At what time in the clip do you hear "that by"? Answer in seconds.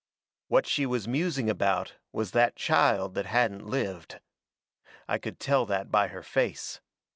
5.67-6.07